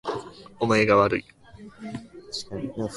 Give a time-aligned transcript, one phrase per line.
[0.59, 1.25] お前がわるい